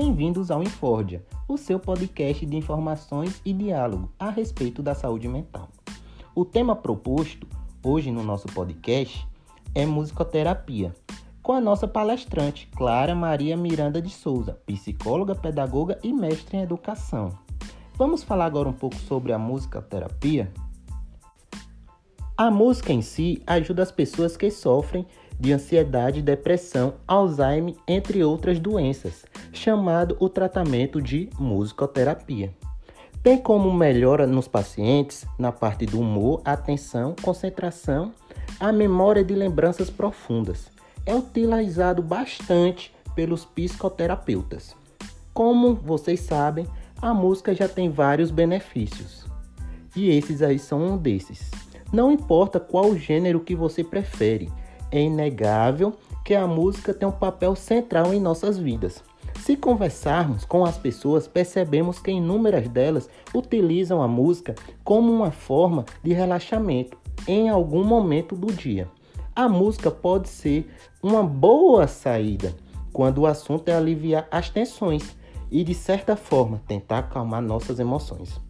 Bem-vindos 0.00 0.48
ao 0.48 0.62
Infórdia, 0.62 1.24
o 1.48 1.56
seu 1.56 1.80
podcast 1.80 2.46
de 2.46 2.56
informações 2.56 3.42
e 3.44 3.52
diálogo 3.52 4.08
a 4.16 4.30
respeito 4.30 4.80
da 4.80 4.94
saúde 4.94 5.26
mental. 5.26 5.68
O 6.36 6.44
tema 6.44 6.76
proposto 6.76 7.48
hoje 7.82 8.12
no 8.12 8.22
nosso 8.22 8.46
podcast 8.46 9.26
é 9.74 9.84
musicoterapia, 9.84 10.94
com 11.42 11.50
a 11.50 11.60
nossa 11.60 11.88
palestrante 11.88 12.68
Clara 12.76 13.12
Maria 13.12 13.56
Miranda 13.56 14.00
de 14.00 14.10
Souza, 14.10 14.60
psicóloga, 14.64 15.34
pedagoga 15.34 15.98
e 16.00 16.12
mestre 16.12 16.58
em 16.58 16.62
educação. 16.62 17.36
Vamos 17.96 18.22
falar 18.22 18.44
agora 18.44 18.68
um 18.68 18.72
pouco 18.72 18.94
sobre 18.94 19.32
a 19.32 19.38
musicoterapia? 19.38 20.52
A 22.36 22.52
música 22.52 22.92
em 22.92 23.02
si 23.02 23.42
ajuda 23.44 23.82
as 23.82 23.90
pessoas 23.90 24.36
que 24.36 24.48
sofrem 24.48 25.04
de 25.38 25.52
ansiedade, 25.52 26.20
depressão, 26.20 26.94
Alzheimer, 27.06 27.74
entre 27.86 28.24
outras 28.24 28.58
doenças, 28.58 29.24
chamado 29.52 30.16
o 30.18 30.28
tratamento 30.28 31.00
de 31.00 31.30
musicoterapia. 31.38 32.52
Tem 33.22 33.36
como 33.36 33.72
melhora 33.72 34.26
nos 34.26 34.48
pacientes 34.48 35.26
na 35.38 35.52
parte 35.52 35.84
do 35.86 36.00
humor, 36.00 36.40
atenção, 36.44 37.14
concentração, 37.22 38.12
a 38.58 38.72
memória 38.72 39.24
de 39.24 39.34
lembranças 39.34 39.90
profundas. 39.90 40.70
É 41.04 41.14
utilizado 41.14 42.02
bastante 42.02 42.94
pelos 43.14 43.44
psicoterapeutas. 43.44 44.74
Como 45.34 45.74
vocês 45.74 46.20
sabem, 46.20 46.66
a 47.00 47.14
música 47.14 47.54
já 47.54 47.68
tem 47.68 47.90
vários 47.90 48.30
benefícios. 48.30 49.26
E 49.94 50.10
esses 50.10 50.42
aí 50.42 50.58
são 50.58 50.80
um 50.80 50.96
desses. 50.96 51.50
Não 51.92 52.12
importa 52.12 52.60
qual 52.60 52.96
gênero 52.96 53.40
que 53.40 53.54
você 53.54 53.82
prefere, 53.82 54.50
é 54.90 55.00
inegável 55.00 55.94
que 56.24 56.34
a 56.34 56.46
música 56.46 56.92
tem 56.92 57.08
um 57.08 57.12
papel 57.12 57.54
central 57.54 58.12
em 58.12 58.20
nossas 58.20 58.58
vidas. 58.58 59.02
Se 59.40 59.56
conversarmos 59.56 60.44
com 60.44 60.64
as 60.64 60.76
pessoas, 60.76 61.28
percebemos 61.28 61.98
que 61.98 62.10
inúmeras 62.10 62.68
delas 62.68 63.08
utilizam 63.34 64.02
a 64.02 64.08
música 64.08 64.54
como 64.84 65.12
uma 65.12 65.30
forma 65.30 65.84
de 66.02 66.12
relaxamento 66.12 66.98
em 67.26 67.48
algum 67.48 67.84
momento 67.84 68.34
do 68.34 68.52
dia. 68.52 68.88
A 69.34 69.48
música 69.48 69.90
pode 69.90 70.28
ser 70.28 70.68
uma 71.02 71.22
boa 71.22 71.86
saída 71.86 72.54
quando 72.92 73.18
o 73.18 73.26
assunto 73.26 73.68
é 73.68 73.74
aliviar 73.74 74.26
as 74.30 74.50
tensões 74.50 75.16
e, 75.50 75.62
de 75.62 75.74
certa 75.74 76.16
forma, 76.16 76.60
tentar 76.66 76.98
acalmar 76.98 77.40
nossas 77.40 77.78
emoções. 77.78 78.47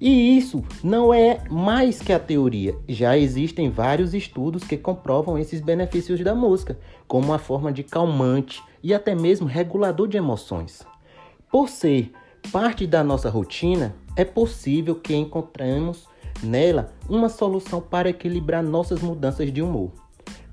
E 0.00 0.36
isso 0.36 0.62
não 0.84 1.12
é 1.12 1.40
mais 1.50 2.00
que 2.00 2.12
a 2.12 2.18
teoria. 2.18 2.76
Já 2.86 3.16
existem 3.16 3.70
vários 3.70 4.12
estudos 4.12 4.64
que 4.64 4.76
comprovam 4.76 5.38
esses 5.38 5.60
benefícios 5.60 6.20
da 6.20 6.34
música, 6.34 6.78
como 7.08 7.26
uma 7.26 7.38
forma 7.38 7.72
de 7.72 7.82
calmante 7.82 8.62
e 8.82 8.92
até 8.92 9.14
mesmo 9.14 9.46
regulador 9.46 10.06
de 10.06 10.16
emoções. 10.16 10.86
Por 11.50 11.68
ser 11.68 12.12
parte 12.52 12.86
da 12.86 13.02
nossa 13.02 13.30
rotina, 13.30 13.94
é 14.14 14.24
possível 14.24 14.94
que 14.94 15.14
encontremos 15.14 16.06
nela 16.42 16.92
uma 17.08 17.28
solução 17.28 17.80
para 17.80 18.10
equilibrar 18.10 18.62
nossas 18.62 19.00
mudanças 19.00 19.50
de 19.52 19.62
humor. 19.62 20.05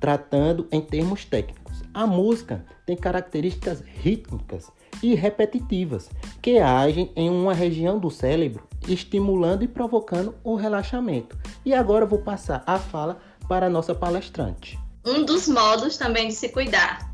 Tratando 0.00 0.66
em 0.72 0.80
termos 0.80 1.26
técnicos, 1.26 1.82
a 1.92 2.06
música 2.06 2.64
tem 2.86 2.96
características 2.96 3.84
rítmicas 3.86 4.72
e 5.02 5.14
repetitivas 5.14 6.08
que 6.40 6.58
agem 6.58 7.12
em 7.14 7.28
uma 7.28 7.52
região 7.52 7.98
do 7.98 8.10
cérebro, 8.10 8.66
estimulando 8.88 9.62
e 9.62 9.68
provocando 9.68 10.34
o 10.42 10.54
relaxamento. 10.54 11.38
E 11.64 11.74
agora 11.74 12.06
vou 12.06 12.20
passar 12.20 12.62
a 12.66 12.78
fala 12.78 13.20
para 13.46 13.66
a 13.66 13.70
nossa 13.70 13.94
palestrante. 13.94 14.78
Um 15.04 15.24
dos 15.24 15.46
modos 15.48 15.98
também 15.98 16.28
de 16.28 16.34
se 16.34 16.48
cuidar, 16.48 17.12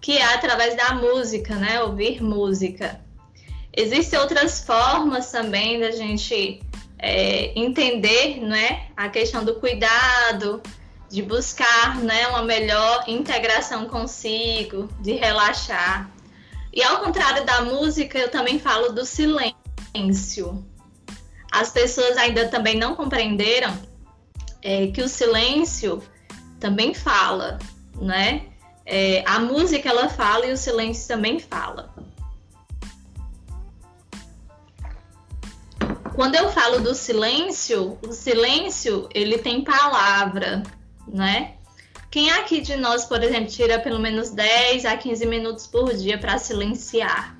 que 0.00 0.16
é 0.16 0.34
através 0.34 0.76
da 0.76 0.94
música, 0.94 1.54
né? 1.56 1.82
Ouvir 1.82 2.22
música. 2.22 3.00
Existem 3.76 4.18
outras 4.18 4.64
formas 4.64 5.30
também 5.30 5.80
da 5.80 5.90
gente 5.90 6.62
é, 6.98 7.58
entender, 7.58 8.40
né? 8.40 8.88
A 8.96 9.08
questão 9.08 9.44
do 9.44 9.56
cuidado, 9.56 10.62
de 11.14 11.22
buscar, 11.22 12.00
né? 12.00 12.26
Uma 12.26 12.42
melhor 12.42 13.04
integração 13.06 13.86
consigo, 13.86 14.88
de 15.00 15.12
relaxar. 15.12 16.10
E 16.72 16.82
ao 16.82 16.98
contrário 16.98 17.46
da 17.46 17.60
música, 17.60 18.18
eu 18.18 18.28
também 18.28 18.58
falo 18.58 18.90
do 18.90 19.04
silêncio. 19.04 20.66
As 21.52 21.70
pessoas 21.70 22.16
ainda 22.16 22.48
também 22.48 22.76
não 22.76 22.96
compreenderam 22.96 23.78
é, 24.60 24.88
que 24.88 25.00
o 25.00 25.08
silêncio 25.08 26.02
também 26.58 26.92
fala, 26.92 27.60
né? 27.94 28.48
É, 28.84 29.22
a 29.24 29.38
música 29.38 29.88
ela 29.88 30.08
fala 30.08 30.46
e 30.46 30.52
o 30.52 30.56
silêncio 30.56 31.06
também 31.06 31.38
fala. 31.38 31.94
Quando 36.16 36.34
eu 36.34 36.50
falo 36.50 36.80
do 36.80 36.92
silêncio, 36.92 37.98
o 38.02 38.12
silêncio 38.12 39.08
ele 39.14 39.38
tem 39.38 39.62
palavra, 39.62 40.62
né? 41.06 41.54
Quem 42.10 42.30
aqui 42.30 42.60
de 42.60 42.76
nós, 42.76 43.04
por 43.04 43.22
exemplo, 43.22 43.50
tira 43.50 43.78
pelo 43.80 43.98
menos 43.98 44.30
10 44.30 44.84
a 44.84 44.96
15 44.96 45.26
minutos 45.26 45.66
por 45.66 45.92
dia 45.94 46.16
para 46.16 46.38
silenciar? 46.38 47.36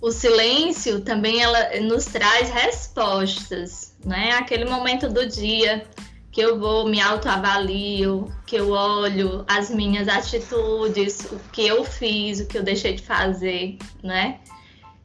O 0.00 0.10
silêncio 0.10 1.00
também 1.00 1.40
ela 1.40 1.80
nos 1.80 2.06
traz 2.06 2.50
respostas, 2.50 3.94
né? 4.04 4.32
Aquele 4.32 4.64
momento 4.64 5.08
do 5.08 5.26
dia 5.26 5.86
que 6.32 6.40
eu 6.40 6.58
vou 6.58 6.88
me 6.88 7.00
autoavalio, 7.00 8.32
que 8.46 8.56
eu 8.56 8.70
olho 8.70 9.44
as 9.46 9.68
minhas 9.68 10.08
atitudes, 10.08 11.20
o 11.30 11.38
que 11.52 11.66
eu 11.66 11.84
fiz, 11.84 12.40
o 12.40 12.46
que 12.46 12.56
eu 12.56 12.62
deixei 12.62 12.94
de 12.94 13.02
fazer, 13.02 13.76
né? 14.02 14.40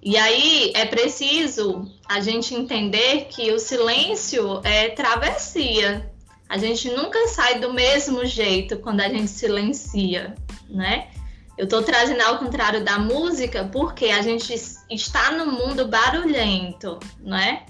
E 0.01 0.15
aí 0.15 0.71
é 0.73 0.85
preciso 0.85 1.91
a 2.07 2.21
gente 2.21 2.55
entender 2.55 3.25
que 3.25 3.51
o 3.51 3.59
silêncio 3.59 4.61
é 4.63 4.89
travessia, 4.89 6.09
a 6.49 6.57
gente 6.57 6.89
nunca 6.89 7.27
sai 7.27 7.59
do 7.59 7.73
mesmo 7.73 8.25
jeito 8.25 8.77
quando 8.79 9.01
a 9.01 9.09
gente 9.09 9.27
silencia, 9.27 10.35
né? 10.69 11.07
Eu 11.57 11.65
estou 11.65 11.81
trazendo 11.81 12.21
ao 12.21 12.37
contrário 12.37 12.83
da 12.83 12.99
música 12.99 13.67
porque 13.71 14.05
a 14.05 14.21
gente 14.21 14.53
está 14.89 15.31
no 15.31 15.51
mundo 15.51 15.87
barulhento, 15.87 16.99
né? 17.19 17.63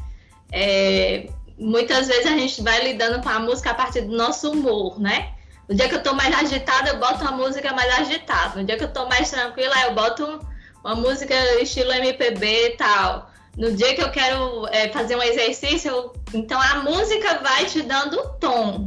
É, 0.52 1.30
muitas 1.58 2.08
vezes 2.08 2.28
a 2.28 2.38
gente 2.38 2.62
vai 2.62 2.84
lidando 2.84 3.22
com 3.22 3.30
a 3.30 3.40
música 3.40 3.72
a 3.72 3.74
partir 3.74 4.02
do 4.02 4.16
nosso 4.16 4.52
humor, 4.52 5.00
né? 5.00 5.34
No 5.68 5.76
dia 5.76 5.88
que 5.88 5.96
eu 5.96 6.00
estou 6.00 6.14
mais 6.14 6.34
agitada, 6.36 6.90
eu 6.90 7.00
boto 7.00 7.22
uma 7.22 7.32
música 7.32 7.74
mais 7.74 8.00
agitada. 8.00 8.60
No 8.60 8.66
dia 8.66 8.78
que 8.78 8.84
eu 8.84 8.90
estou 8.90 9.08
mais 9.08 9.30
tranquila, 9.30 9.76
eu 9.84 9.96
boto 9.96 10.40
uma 10.84 10.96
música 10.96 11.34
estilo 11.62 11.92
MPB 11.92 12.68
e 12.68 12.78
tal 12.78 13.37
no 13.58 13.72
dia 13.74 13.96
que 13.96 14.02
eu 14.02 14.12
quero 14.12 14.68
é, 14.68 14.90
fazer 14.90 15.16
um 15.16 15.24
exercício, 15.24 15.90
eu... 15.90 16.14
então 16.34 16.62
a 16.62 16.84
música 16.84 17.40
vai 17.40 17.66
te 17.66 17.82
dando 17.82 18.20
o 18.20 18.30
tom. 18.34 18.86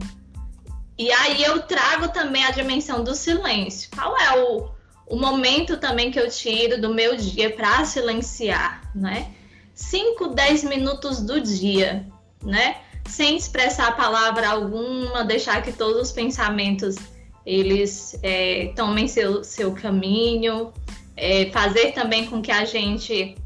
E 0.97 1.11
aí 1.11 1.43
eu 1.43 1.63
trago 1.63 2.09
também 2.09 2.45
a 2.45 2.51
dimensão 2.51 3.03
do 3.03 3.15
silêncio. 3.15 3.91
Qual 3.93 4.17
é 4.17 4.39
o, 4.39 4.71
o 5.09 5.17
momento 5.17 5.77
também 5.79 6.11
que 6.11 6.21
eu 6.21 6.31
tiro 6.31 6.81
do 6.81 6.95
meu 6.95 7.17
dia 7.17 7.51
para 7.51 7.85
silenciar, 7.85 8.83
né? 8.95 9.33
5, 9.75 10.29
10 10.29 10.65
minutos 10.65 11.21
do 11.21 11.41
dia, 11.41 12.07
né? 12.43 12.77
Sem 13.09 13.37
expressar 13.37 13.97
palavra 13.97 14.51
alguma, 14.51 15.25
deixar 15.25 15.63
que 15.63 15.73
todos 15.73 16.01
os 16.01 16.13
pensamentos 16.13 16.97
eles 17.45 18.17
é, 18.23 18.73
tomem 18.77 19.09
seu, 19.09 19.43
seu 19.43 19.73
caminho, 19.73 20.71
é, 21.17 21.51
fazer 21.51 21.93
também 21.93 22.27
com 22.27 22.41
que 22.41 22.53
a 22.53 22.65
gente 22.65 23.37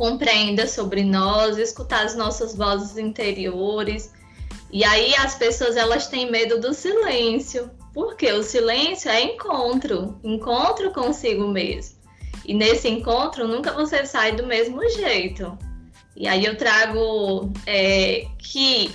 compreenda 0.00 0.66
sobre 0.66 1.04
nós, 1.04 1.58
escutar 1.58 2.06
as 2.06 2.16
nossas 2.16 2.56
vozes 2.56 2.96
interiores. 2.96 4.10
E 4.72 4.82
aí 4.82 5.14
as 5.16 5.34
pessoas 5.34 5.76
elas 5.76 6.06
têm 6.06 6.30
medo 6.30 6.58
do 6.58 6.72
silêncio, 6.72 7.70
porque 7.92 8.32
o 8.32 8.42
silêncio 8.42 9.10
é 9.10 9.20
encontro, 9.20 10.18
encontro 10.24 10.90
consigo 10.90 11.46
mesmo. 11.48 11.98
E 12.46 12.54
nesse 12.54 12.88
encontro 12.88 13.46
nunca 13.46 13.72
você 13.72 14.06
sai 14.06 14.32
do 14.32 14.46
mesmo 14.46 14.80
jeito. 14.88 15.58
E 16.16 16.26
aí 16.26 16.46
eu 16.46 16.56
trago 16.56 17.52
é, 17.66 18.26
que 18.38 18.90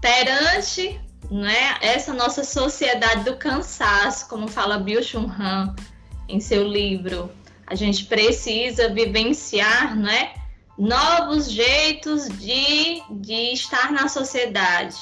perante 0.00 0.98
né, 1.30 1.76
essa 1.82 2.14
nossa 2.14 2.42
sociedade 2.44 3.24
do 3.24 3.36
cansaço, 3.36 4.26
como 4.26 4.48
fala 4.48 4.78
Bill 4.78 5.02
Chun 5.02 5.30
Han 5.38 5.74
em 6.26 6.40
seu 6.40 6.66
livro, 6.66 7.30
a 7.70 7.76
gente 7.76 8.04
precisa 8.06 8.88
vivenciar 8.88 9.96
né, 9.96 10.32
novos 10.76 11.48
jeitos 11.48 12.28
de, 12.28 13.00
de 13.08 13.52
estar 13.52 13.92
na 13.92 14.08
sociedade. 14.08 14.96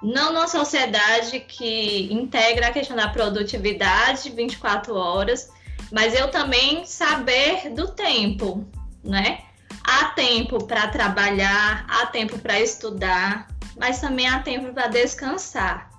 Não 0.00 0.32
numa 0.32 0.46
sociedade 0.46 1.40
que 1.40 2.08
integra 2.12 2.68
a 2.68 2.72
questão 2.72 2.96
da 2.96 3.08
produtividade 3.08 4.30
24 4.30 4.94
horas, 4.94 5.50
mas 5.90 6.14
eu 6.14 6.30
também 6.30 6.86
saber 6.86 7.70
do 7.70 7.88
tempo, 7.88 8.64
né? 9.02 9.40
Há 9.82 10.06
tempo 10.10 10.64
para 10.64 10.86
trabalhar, 10.86 11.86
há 11.88 12.06
tempo 12.06 12.38
para 12.38 12.60
estudar, 12.60 13.48
mas 13.76 14.00
também 14.00 14.28
há 14.28 14.38
tempo 14.38 14.72
para 14.72 14.86
descansar. 14.86 15.90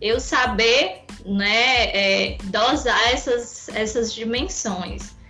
Eu 0.00 0.18
saber 0.18 1.04
né, 1.24 1.84
é, 1.94 2.38
dosar 2.44 3.12
essas, 3.12 3.68
essas 3.68 4.12
dimensões. 4.12 5.21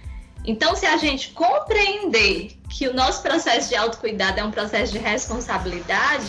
Então, 0.45 0.75
se 0.75 0.87
a 0.87 0.97
gente 0.97 1.31
compreender 1.31 2.57
que 2.69 2.89
o 2.89 2.95
nosso 2.95 3.23
processo 3.23 3.69
de 3.69 3.77
autocuidado 3.77 4.41
é 4.41 4.45
um 4.45 4.51
processo 4.51 4.93
de 4.93 4.99
responsabilidade, 4.99 6.25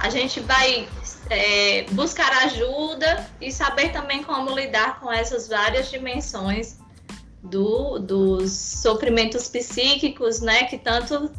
a 0.00 0.10
gente 0.10 0.40
vai 0.40 0.88
é, 1.30 1.84
buscar 1.92 2.30
ajuda 2.44 3.28
e 3.40 3.52
saber 3.52 3.92
também 3.92 4.22
como 4.22 4.50
lidar 4.50 4.98
com 5.00 5.12
essas 5.12 5.48
várias 5.48 5.90
dimensões 5.90 6.78
do, 7.42 7.98
dos 8.00 8.50
sofrimentos 8.52 9.48
psíquicos, 9.48 10.40
né, 10.40 10.64
que 10.64 10.76
tanto 10.76 11.30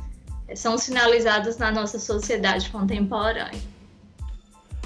são 0.55 0.77
sinalizados 0.77 1.57
na 1.57 1.71
nossa 1.71 1.99
sociedade 1.99 2.69
contemporânea. 2.69 3.59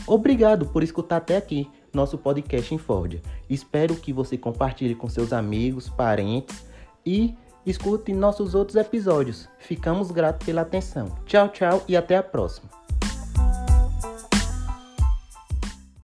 Obrigado 0.08 0.66
por 0.66 0.82
escutar 0.82 1.18
até 1.18 1.38
aqui 1.38 1.70
nosso 1.94 2.18
podcast 2.18 2.74
em 2.74 2.80
Ford. 2.80 3.22
Espero 3.48 3.96
que 3.96 4.12
você 4.12 4.38
compartilhe 4.38 4.96
com 4.96 5.08
seus 5.08 5.32
amigos, 5.32 5.88
parentes 5.88 6.71
e 7.06 7.36
escute 7.66 8.14
nossos 8.14 8.56
outros 8.56 8.76
episódios. 8.76 9.48
Ficamos 9.60 10.12
gratos 10.12 10.46
pela 10.46 10.62
atenção. 10.62 11.08
Tchau, 11.26 11.50
tchau 11.50 11.84
e 11.88 11.96
até 11.96 12.18
a 12.18 12.24
próxima. 12.24 12.81